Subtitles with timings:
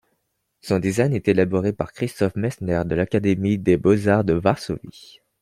[0.61, 5.21] Son design est élaboré par Krzysztof Maissner de l'Académie des beaux-arts de Varsovie.